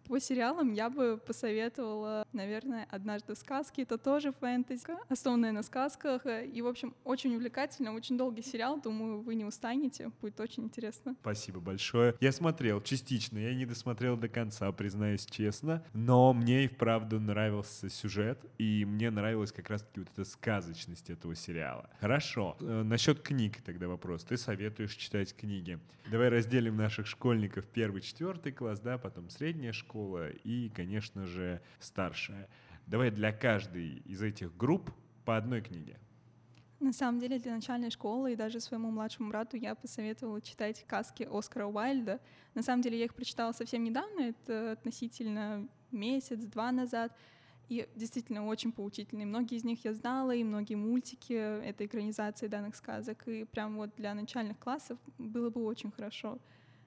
По 0.09 0.21
сериалам 0.21 0.73
я 0.73 0.89
бы 0.89 1.19
посоветовала, 1.19 2.27
наверное, 2.33 2.87
«Однажды 2.91 3.35
в 3.35 3.39
сказке». 3.39 3.83
Это 3.83 3.99
тоже 3.99 4.33
фэнтези, 4.33 4.77
основанное 5.09 5.53
на 5.53 5.63
сказках. 5.63 6.23
И, 6.27 6.63
в 6.63 6.67
общем, 6.67 6.95
очень 7.05 7.35
увлекательно, 7.35 7.93
очень 7.93 8.17
долгий 8.17 8.43
сериал. 8.43 8.81
Думаю, 8.81 9.21
вы 9.21 9.35
не 9.35 9.45
устанете. 9.45 10.13
Будет 10.21 10.39
очень 10.41 10.65
интересно. 10.65 11.17
Спасибо 11.21 11.61
большое. 11.61 12.15
Я 12.21 12.33
смотрел 12.33 12.81
частично, 12.81 13.39
я 13.39 13.55
не 13.55 13.67
досмотрел 13.67 14.17
до 14.17 14.29
конца, 14.29 14.71
признаюсь 14.73 15.27
честно, 15.27 15.85
но 15.93 16.33
мне 16.33 16.65
и 16.65 16.69
вправду 16.69 17.19
нравился 17.19 17.89
сюжет, 17.89 18.39
и 18.59 18.85
мне 18.85 19.11
нравилась 19.11 19.53
как 19.53 19.71
раз-таки 19.71 20.01
вот 20.01 20.09
эта 20.13 20.25
сказочность 20.25 21.11
этого 21.11 21.35
сериала. 21.35 21.91
Хорошо. 22.01 22.57
Э, 22.61 22.83
насчет 22.83 23.21
книг 23.21 23.61
тогда 23.63 23.89
вопрос. 23.89 24.25
Ты 24.25 24.37
советуешь 24.37 24.95
читать 24.95 25.35
книги. 25.35 25.79
Давай 26.09 26.29
разделим 26.29 26.77
наших 26.77 27.09
школьников 27.09 27.67
первый, 27.67 28.01
четвертый 28.01 28.53
класс, 28.53 28.79
да, 28.79 28.97
потом 28.97 29.29
средняя 29.29 29.73
школа 29.73 29.96
и, 30.45 30.71
конечно 30.75 31.27
же, 31.27 31.61
старшая. 31.81 32.49
Давай 32.87 33.11
для 33.11 33.33
каждой 33.33 33.99
из 34.05 34.23
этих 34.23 34.57
групп 34.57 34.91
по 35.25 35.37
одной 35.37 35.61
книге. 35.61 35.99
На 36.79 36.93
самом 36.93 37.19
деле, 37.21 37.39
для 37.39 37.55
начальной 37.55 37.91
школы 37.91 38.33
и 38.33 38.37
даже 38.37 38.61
своему 38.61 38.91
младшему 38.91 39.31
брату 39.31 39.57
я 39.57 39.75
посоветовала 39.75 40.41
читать 40.43 40.79
сказки 40.79 41.27
Оскара 41.31 41.67
Уайльда. 41.67 42.21
На 42.55 42.63
самом 42.63 42.83
деле, 42.83 42.99
я 42.99 43.07
их 43.07 43.15
прочитала 43.15 43.53
совсем 43.53 43.83
недавно, 43.83 44.21
это 44.21 44.73
относительно 44.73 45.67
месяц-два 45.91 46.73
назад. 46.73 47.17
И 47.69 47.89
действительно 47.97 48.47
очень 48.47 48.73
поучительные. 48.73 49.27
Многие 49.27 49.57
из 49.57 49.65
них 49.65 49.85
я 49.85 49.95
знала, 49.95 50.33
и 50.33 50.45
многие 50.45 50.77
мультики— 50.77 51.33
это 51.65 51.87
экранизации 51.87 52.47
данных 52.47 52.77
сказок. 52.77 53.27
И 53.27 53.45
прям 53.45 53.77
вот 53.77 53.91
для 53.97 54.15
начальных 54.15 54.59
классов 54.59 54.99
было 55.19 55.51
бы 55.51 55.65
очень 55.65 55.91
хорошо. 55.91 56.39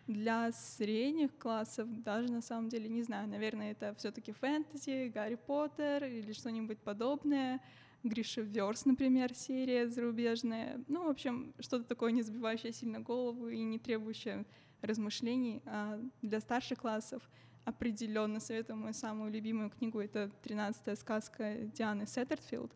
Для 0.09 0.51
средних 0.51 1.37
классов 1.37 1.87
даже 2.01 2.31
на 2.31 2.41
самом 2.41 2.67
деле 2.67 2.89
не 2.89 3.03
знаю. 3.03 3.27
Наверное, 3.27 3.73
это 3.73 3.93
все-таки 3.93 4.31
фэнтези, 4.31 5.09
Гарри 5.09 5.35
Поттер 5.35 6.03
или 6.03 6.33
что-нибудь 6.33 6.79
подобное. 6.79 7.61
Гриша 8.01 8.41
Верс, 8.41 8.85
например, 8.85 9.35
серия 9.35 9.87
зарубежная. 9.87 10.83
Ну, 10.87 11.05
в 11.05 11.09
общем, 11.09 11.53
что-то 11.59 11.83
такое, 11.83 12.11
не 12.11 12.23
забивающее 12.23 12.73
сильно 12.73 12.99
голову 12.99 13.49
и 13.49 13.61
не 13.61 13.77
требующее 13.77 14.47
размышлений. 14.81 15.61
А 15.67 15.99
для 16.23 16.39
старших 16.39 16.79
классов 16.79 17.21
определенно 17.65 18.39
советую 18.39 18.77
мою 18.77 18.95
самую 18.95 19.31
любимую 19.31 19.69
книгу. 19.69 19.99
Это 19.99 20.31
«Тринадцатая 20.41 20.95
сказка» 20.95 21.53
Дианы 21.75 22.07
Сеттерфилд. 22.07 22.71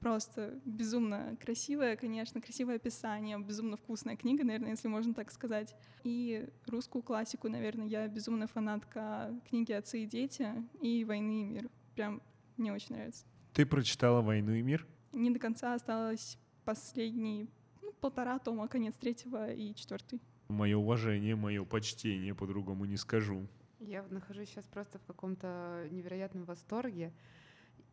Просто 0.00 0.60
безумно 0.64 1.36
красивая, 1.40 1.96
конечно, 1.96 2.40
красивое 2.40 2.76
описание, 2.76 3.38
безумно 3.38 3.76
вкусная 3.76 4.16
книга, 4.16 4.44
наверное, 4.44 4.70
если 4.70 4.86
можно 4.86 5.12
так 5.12 5.32
сказать. 5.32 5.74
И 6.04 6.48
русскую 6.66 7.02
классику, 7.02 7.48
наверное, 7.48 7.86
я 7.86 8.06
безумная 8.06 8.46
фанатка 8.46 9.34
книги 9.48 9.72
«Отцы 9.72 10.04
и 10.04 10.06
дети» 10.06 10.52
и 10.80 11.04
«Войны 11.04 11.40
и 11.40 11.44
мир». 11.44 11.70
Прям 11.96 12.22
мне 12.56 12.72
очень 12.72 12.94
нравится. 12.94 13.26
Ты 13.54 13.66
прочитала 13.66 14.22
«Войну 14.22 14.52
и 14.52 14.62
мир»? 14.62 14.86
Не 15.12 15.30
до 15.30 15.40
конца 15.40 15.74
осталось 15.74 16.38
последний, 16.64 17.48
ну, 17.82 17.92
полтора 18.00 18.38
тома, 18.38 18.68
конец 18.68 18.94
третьего 18.94 19.52
и 19.52 19.74
четвертый. 19.74 20.20
Мое 20.48 20.76
уважение, 20.76 21.34
мое 21.34 21.64
почтение, 21.64 22.34
по-другому 22.34 22.84
не 22.84 22.96
скажу. 22.96 23.48
Я 23.80 24.04
нахожусь 24.10 24.48
сейчас 24.48 24.66
просто 24.66 24.98
в 24.98 25.04
каком-то 25.04 25.88
невероятном 25.90 26.44
восторге. 26.44 27.12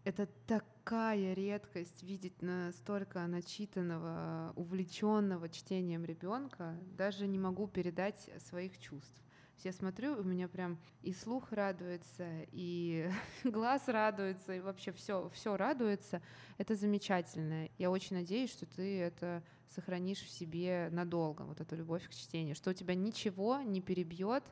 Это 0.05 0.27
такая 0.45 1.33
редкость 1.33 2.03
видеть 2.03 2.39
настолько 2.43 3.25
начитанного, 3.25 4.53
увлеченного 4.55 5.49
чтением 5.49 6.05
ребенка. 6.05 6.77
Даже 6.95 7.25
не 7.25 7.39
могу 7.39 7.67
передать 7.67 8.29
своих 8.37 8.77
чувств. 8.77 9.23
Я 9.63 9.73
смотрю, 9.73 10.15
у 10.19 10.23
меня 10.23 10.47
прям 10.47 10.77
и 11.01 11.11
слух 11.11 11.51
радуется, 11.51 12.27
и 12.51 13.09
глаз 13.43 13.87
радуется, 13.87 14.53
и 14.53 14.59
вообще 14.59 14.91
все, 14.91 15.27
все 15.33 15.57
радуется. 15.57 16.21
Это 16.59 16.75
замечательно. 16.75 17.67
Я 17.79 17.89
очень 17.89 18.15
надеюсь, 18.15 18.51
что 18.51 18.67
ты 18.67 18.99
это 18.99 19.41
сохранишь 19.69 20.21
в 20.21 20.29
себе 20.29 20.89
надолго, 20.91 21.41
вот 21.45 21.61
эту 21.61 21.75
любовь 21.75 22.07
к 22.07 22.13
чтению, 22.13 22.53
что 22.53 22.69
у 22.69 22.73
тебя 22.73 22.93
ничего 22.93 23.59
не 23.61 23.81
перебьет 23.81 24.43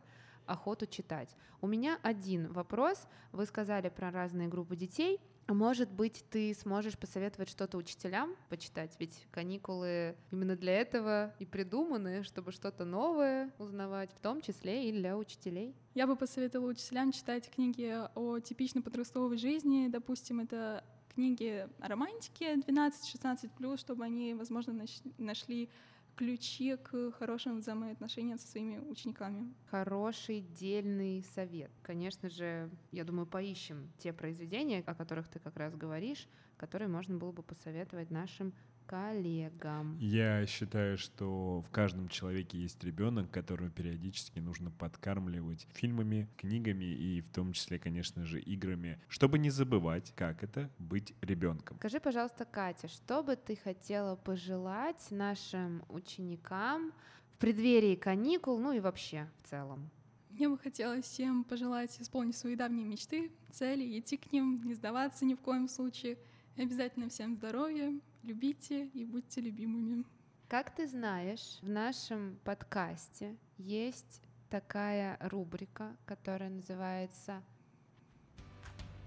охоту 0.48 0.88
читать. 0.88 1.36
У 1.62 1.68
меня 1.68 2.00
один 2.02 2.52
вопрос. 2.52 3.08
Вы 3.32 3.46
сказали 3.46 3.90
про 3.90 4.10
разные 4.10 4.48
группы 4.48 4.76
детей. 4.76 5.22
Может 5.48 5.92
быть, 5.92 6.24
ты 6.30 6.54
сможешь 6.54 6.98
посоветовать 6.98 7.50
что-то 7.50 7.78
учителям 7.78 8.36
почитать, 8.50 8.96
ведь 9.00 9.28
каникулы 9.32 10.16
именно 10.32 10.56
для 10.56 10.74
этого 10.74 11.34
и 11.40 11.46
придуманы, 11.46 12.24
чтобы 12.24 12.52
что-то 12.52 12.86
новое 12.86 13.52
узнавать, 13.60 14.12
в 14.14 14.20
том 14.20 14.42
числе 14.42 14.90
и 14.90 14.92
для 14.92 15.18
учителей. 15.18 15.76
Я 15.96 16.08
бы 16.08 16.16
посоветовала 16.16 16.72
учителям 16.72 17.12
читать 17.12 17.50
книги 17.50 17.94
о 18.16 18.40
типичной 18.40 18.82
подростковой 18.82 19.38
жизни. 19.38 19.90
Допустим, 19.90 20.40
это 20.40 20.84
книги 21.14 21.68
о 21.80 21.88
романтике 21.88 22.56
12-16+, 22.56 23.78
чтобы 23.78 24.04
они, 24.04 24.34
возможно, 24.34 24.86
нашли 25.18 25.70
ключи 26.16 26.78
к 26.78 27.12
хорошим 27.12 27.58
взаимоотношениям 27.60 28.38
со 28.38 28.48
своими 28.48 28.78
учениками. 28.78 29.54
Хороший, 29.70 30.42
дельный 30.42 31.24
совет. 31.36 31.72
Конечно 31.82 32.30
же, 32.30 32.70
я 32.92 33.04
думаю, 33.04 33.26
поищем 33.26 33.92
те 33.98 34.14
произведения, 34.14 34.84
о 34.86 34.96
которых 34.96 35.28
ты 35.28 35.40
как 35.40 35.58
раз 35.58 35.76
говоришь, 35.76 36.28
которые 36.58 36.88
можно 36.88 37.18
было 37.18 37.32
бы 37.32 37.44
посоветовать 37.44 38.10
нашим 38.10 38.54
коллегам. 38.86 39.98
Я 40.00 40.46
считаю, 40.46 40.98
что 40.98 41.62
в 41.62 41.70
каждом 41.70 42.10
человеке 42.10 42.58
есть 42.58 42.84
ребенок, 42.84 43.32
которого 43.32 43.70
периодически 43.70 44.40
нужно 44.40 44.72
подкармливать 44.72 45.68
фильмами, 45.74 46.30
книгами 46.38 46.86
и 46.86 47.22
в 47.22 47.30
том 47.30 47.54
числе, 47.54 47.80
конечно 47.80 48.26
же, 48.26 48.40
играми, 48.40 49.00
чтобы 49.08 49.40
не 49.40 49.50
забывать, 49.50 50.14
как 50.16 50.44
это 50.44 50.70
быть 50.80 51.14
ребенком. 51.22 51.78
Скажи, 51.78 52.00
пожалуйста, 52.00 52.46
Катя, 52.46 52.88
что 52.88 53.24
бы 53.24 53.36
ты 53.36 53.56
хотела 53.56 54.16
пожелать 54.16 55.08
нашим 55.10 55.84
ученикам 55.90 56.92
в 57.34 57.38
преддверии 57.38 57.96
каникул, 57.96 58.60
ну 58.60 58.74
и 58.74 58.80
вообще 58.80 59.30
в 59.42 59.50
целом? 59.50 59.90
Мне 60.34 60.50
бы 60.50 60.58
хотелось 60.58 61.06
всем 61.06 61.44
пожелать 61.44 61.96
исполнить 62.02 62.36
свои 62.36 62.56
давние 62.56 62.88
мечты, 62.88 63.32
цели, 63.52 64.00
идти 64.00 64.18
к 64.18 64.32
ним, 64.32 64.62
не 64.64 64.74
сдаваться 64.74 65.26
ни 65.26 65.36
в 65.36 65.40
коем 65.40 65.68
случае. 65.68 66.18
Обязательно 66.56 67.10
всем 67.10 67.34
здоровья, 67.34 67.92
любите 68.22 68.86
и 68.94 69.06
будьте 69.06 69.42
любимыми. 69.42 70.06
Как 70.48 70.76
ты 70.76 70.88
знаешь, 70.88 71.58
в 71.64 71.70
нашем 71.70 72.38
подкасте 72.44 73.36
есть 73.58 74.22
такая 74.52 75.18
рубрика, 75.20 75.98
которая 76.06 76.52
называется 76.52 77.42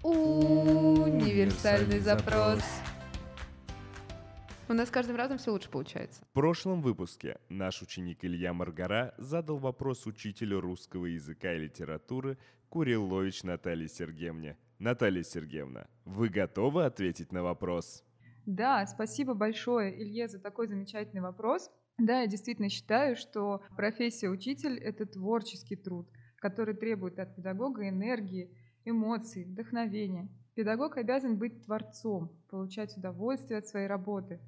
«Универсальный 0.03 1.99
запрос». 1.99 2.61
У 4.67 4.73
нас 4.73 4.89
с 4.89 4.91
каждым 4.91 5.15
разом 5.15 5.37
все 5.37 5.51
лучше 5.51 5.69
получается. 5.69 6.25
В 6.25 6.33
прошлом 6.33 6.81
выпуске 6.81 7.39
наш 7.47 7.81
ученик 7.81 8.25
Илья 8.25 8.51
Маргара 8.51 9.15
задал 9.17 9.57
вопрос 9.57 10.05
учителю 10.05 10.59
русского 10.59 11.05
языка 11.05 11.53
и 11.53 11.59
литературы 11.59 12.37
Курилович 12.67 13.43
Наталье 13.43 13.87
Сергеевне. 13.87 14.57
Наталья 14.79 15.23
Сергеевна, 15.23 15.87
вы 16.05 16.29
готовы 16.29 16.85
ответить 16.85 17.31
на 17.31 17.41
вопрос? 17.41 18.03
Да, 18.45 18.85
спасибо 18.85 19.33
большое, 19.33 19.99
Илье, 19.99 20.27
за 20.27 20.39
такой 20.39 20.67
замечательный 20.67 21.21
вопрос. 21.21 21.71
Да, 21.97 22.21
я 22.21 22.27
действительно 22.27 22.69
считаю, 22.69 23.15
что 23.15 23.63
профессия 23.75 24.29
учитель— 24.29 24.77
это 24.79 25.07
творческий 25.07 25.75
труд, 25.75 26.07
который 26.35 26.75
требует 26.75 27.17
от 27.17 27.35
педагога 27.35 27.89
энергии, 27.89 28.55
эмоций, 28.85 29.45
вдохновения. 29.45 30.29
Педагог 30.53 30.97
обязан 30.97 31.39
быть 31.39 31.65
творцом, 31.65 32.31
получать 32.47 32.95
удовольствие 32.95 33.57
от 33.57 33.67
своей 33.67 33.87
работы. 33.87 34.39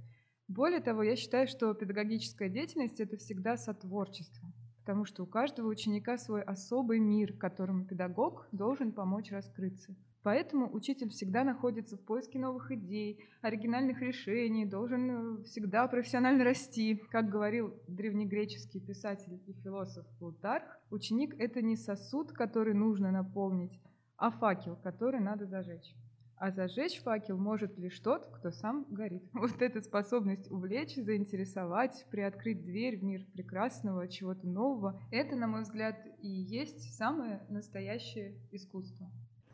Более 0.48 0.80
того, 0.80 1.02
я 1.02 1.16
считаю, 1.16 1.48
что 1.48 1.74
педагогическая 1.74 2.50
деятельность— 2.50 3.00
это 3.02 3.18
всегда 3.18 3.58
сотворчество, 3.58 4.54
потому 4.82 5.06
что 5.06 5.24
у 5.24 5.26
каждого 5.26 5.68
ученика 5.70 6.20
свой 6.20 6.44
особый 6.44 7.00
мир, 7.00 7.34
которому 7.34 7.86
педагог 7.86 8.48
должен 8.52 8.92
помочь 8.92 9.32
раскрыться. 9.32 9.96
Поэтому 10.22 10.74
учитель 10.74 11.10
всегда 11.10 11.44
находится 11.44 11.96
в 11.96 12.02
поиске 12.02 12.40
новых 12.40 12.72
идей, 12.72 13.24
оригинальных 13.42 14.02
решений, 14.02 14.66
должен 14.66 15.40
э, 15.40 15.44
всегда 15.44 15.88
профессионально 15.88 16.44
расти. 16.44 17.02
Как 17.10 17.30
говорил 17.30 17.74
древнегреческий 17.88 18.82
писатель 18.82 19.42
и 19.48 19.54
философ 19.64 20.06
Плутарх, 20.20 20.66
ученик— 20.90 21.36
это 21.40 21.62
не 21.62 21.78
сосуд, 21.78 22.34
который 22.34 22.74
нужно 22.74 23.12
наполнить, 23.12 23.80
а 24.18 24.30
факел, 24.30 24.76
который 24.84 25.22
надо 25.22 25.46
зажечь. 25.46 25.96
А 26.36 26.52
зажечь 26.52 27.02
факел 27.02 27.38
может 27.38 27.78
лишь 27.78 28.00
тот, 28.00 28.26
кто 28.28 28.52
сам 28.52 28.86
горит. 28.90 29.24
Вот 29.34 29.62
эта 29.62 29.80
способность 29.82 30.50
увлечь, 30.50 30.96
заинтересовать, 30.96 32.06
приоткрыть 32.12 32.64
дверь 32.64 32.98
в 32.98 33.04
мир 33.04 33.26
прекрасного, 33.34 34.08
чего-то 34.08 34.48
нового, 34.48 35.02
это, 35.12 35.36
на 35.36 35.48
мой 35.48 35.64
взгляд, 35.64 35.98
и 36.22 36.28
есть 36.28 36.96
самое 36.96 37.46
настоящее 37.50 38.36
искусство. 38.52 39.10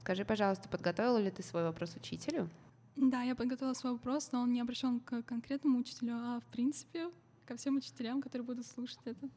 Скажи, 0.06 0.24
пожалуйста, 0.24 0.70
подготовила 0.70 1.18
ли 1.18 1.32
ты 1.32 1.42
свой 1.42 1.64
вопрос 1.64 1.96
учителю? 1.96 2.48
Да, 2.96 3.24
я 3.24 3.34
подготовила 3.34 3.74
свой 3.74 3.94
вопрос, 3.94 4.32
но 4.32 4.42
он 4.42 4.54
не 4.54 4.62
обращен 4.62 5.00
к 5.00 5.24
конкретному 5.24 5.80
учителю, 5.80 6.14
а 6.14 6.40
в 6.42 6.46
принципе 6.52 7.10
ко 7.48 7.58
всем 7.58 7.78
учителям, 7.78 8.22
которые 8.22 8.46
будут 8.46 8.68
слушать 8.68 9.00
это. 9.06 9.28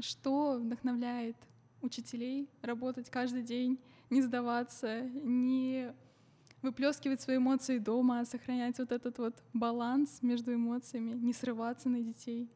Что 0.00 0.58
вдохновляет 0.58 1.36
учителей 1.82 2.48
работать 2.62 3.10
каждый 3.10 3.44
день, 3.44 3.78
не 4.10 4.22
сдаваться, 4.22 5.02
не 5.02 5.94
выплескивать 6.62 7.20
свои 7.20 7.36
эмоции 7.36 7.78
дома, 7.78 8.18
а 8.18 8.24
сохранять 8.24 8.80
вот 8.80 8.90
этот 8.90 9.18
вот 9.18 9.40
баланс 9.52 10.18
между 10.20 10.52
эмоциями, 10.52 11.12
не 11.12 11.32
срываться 11.32 11.88
на 11.88 12.00
детей? 12.00 12.50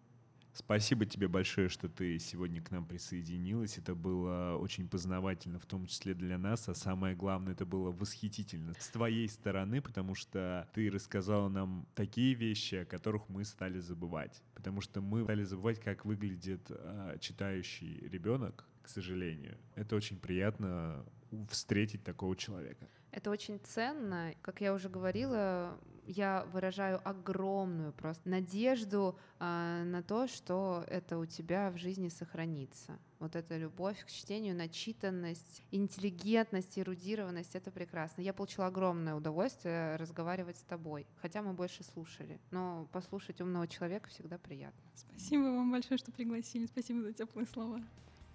Спасибо 0.56 1.04
тебе 1.04 1.28
большое, 1.28 1.68
что 1.68 1.86
ты 1.86 2.18
сегодня 2.18 2.62
к 2.62 2.70
нам 2.70 2.86
присоединилась. 2.86 3.76
Это 3.76 3.94
было 3.94 4.56
очень 4.56 4.88
познавательно, 4.88 5.58
в 5.58 5.66
том 5.66 5.86
числе 5.86 6.14
для 6.14 6.38
нас, 6.38 6.66
а 6.70 6.74
самое 6.74 7.14
главное, 7.14 7.52
это 7.52 7.66
было 7.66 7.90
восхитительно 7.90 8.72
с 8.78 8.88
твоей 8.88 9.28
стороны, 9.28 9.82
потому 9.82 10.14
что 10.14 10.66
ты 10.72 10.90
рассказала 10.90 11.50
нам 11.50 11.86
такие 11.94 12.32
вещи, 12.32 12.76
о 12.76 12.84
которых 12.86 13.28
мы 13.28 13.44
стали 13.44 13.80
забывать. 13.80 14.42
Потому 14.54 14.80
что 14.80 15.02
мы 15.02 15.24
стали 15.24 15.44
забывать, 15.44 15.78
как 15.78 16.06
выглядит 16.06 16.62
э, 16.70 17.18
читающий 17.20 18.08
ребенок, 18.08 18.64
к 18.82 18.88
сожалению. 18.88 19.58
Это 19.74 19.94
очень 19.94 20.18
приятно 20.18 21.04
встретить 21.50 22.02
такого 22.02 22.34
человека. 22.34 22.88
Это 23.10 23.30
очень 23.30 23.60
ценно. 23.60 24.32
Как 24.40 24.62
я 24.62 24.72
уже 24.72 24.88
говорила, 24.88 25.78
я 26.06 26.44
выражаю 26.52 27.00
огромную 27.08 27.92
просто 27.92 28.28
надежду 28.28 29.18
э, 29.38 29.82
на 29.84 30.02
то, 30.02 30.26
что 30.26 30.84
это 30.86 31.18
у 31.18 31.26
тебя 31.26 31.70
в 31.70 31.76
жизни 31.76 32.08
сохранится. 32.08 32.98
Вот 33.18 33.34
эта 33.34 33.56
любовь 33.56 34.04
к 34.04 34.10
чтению, 34.10 34.54
начитанность, 34.54 35.62
интеллигентность, 35.70 36.78
эрудированность— 36.78 37.50
это 37.54 37.70
прекрасно. 37.70 38.20
Я 38.20 38.32
получила 38.32 38.66
огромное 38.66 39.14
удовольствие 39.14 39.96
разговаривать 39.96 40.58
с 40.58 40.62
тобой, 40.62 41.06
хотя 41.20 41.42
мы 41.42 41.54
больше 41.54 41.82
слушали. 41.82 42.38
Но 42.50 42.86
послушать 42.92 43.40
умного 43.40 43.66
человека 43.66 44.08
всегда 44.10 44.38
приятно. 44.38 44.80
Спасибо 44.94 45.42
вам 45.42 45.72
большое, 45.72 45.98
что 45.98 46.12
пригласили. 46.12 46.66
Спасибо 46.66 47.02
за 47.02 47.12
теплые 47.12 47.46
слова. 47.46 47.80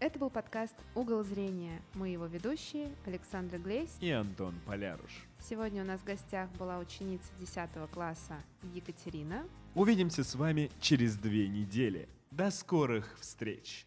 Это 0.02 0.18
был 0.18 0.32
подкаст 0.32 0.74
«Угол 0.96 1.24
зрения». 1.24 1.80
Мы 1.94 2.10
его 2.10 2.26
ведущие 2.26 2.90
Александра 3.06 3.60
Глейс 3.60 3.98
и 4.00 4.10
Антон 4.10 4.56
Поляруш. 4.66 5.12
Сегодня 5.40 5.84
у 5.84 5.86
нас 5.86 6.00
в 6.00 6.06
гостях 6.06 6.50
была 6.54 6.80
ученица 6.80 7.28
10 7.40 7.70
класса 7.92 8.42
Екатерина. 8.74 9.46
Увидимся 9.76 10.24
с 10.24 10.34
вами 10.34 10.72
через 10.80 11.18
две 11.18 11.48
недели. 11.48 12.10
До 12.32 12.50
скорых 12.50 13.16
встреч! 13.20 13.86